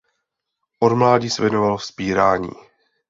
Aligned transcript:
Od 0.79 0.93
mládí 0.93 1.29
se 1.29 1.41
věnoval 1.41 1.77
vzpírání. 1.77 2.49